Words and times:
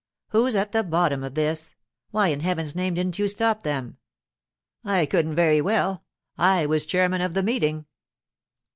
'Who's 0.29 0.55
at 0.55 0.71
the 0.71 0.81
bottom 0.83 1.23
of 1.23 1.35
this? 1.35 1.75
Why, 2.09 2.29
in 2.29 2.39
heaven's 2.39 2.75
name, 2.75 2.95
didn't 2.95 3.19
you 3.19 3.27
stop 3.27 3.61
them?' 3.61 3.97
'I 4.83 5.05
couldn't 5.05 5.35
very 5.35 5.61
well; 5.61 6.03
I 6.39 6.65
was 6.65 6.87
chairman 6.87 7.21
of 7.21 7.35
the 7.35 7.43
meeting. 7.43 7.85